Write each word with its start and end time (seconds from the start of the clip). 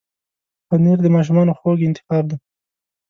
پنېر 0.67 0.97
د 1.03 1.07
ماشومانو 1.15 1.57
خوږ 1.59 1.79
انتخاب 1.87 2.25
دی. 2.29 2.37